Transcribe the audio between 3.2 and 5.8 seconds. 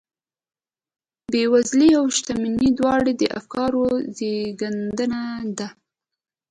د افکارو زېږنده دي.